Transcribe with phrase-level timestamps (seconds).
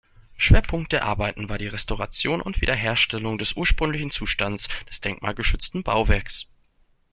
[0.35, 6.47] Schwerpunkt der Arbeiten war die Restauration und Wiederherstellung des ursprünglichen Zustands des denkmalgeschützten Bauwerks.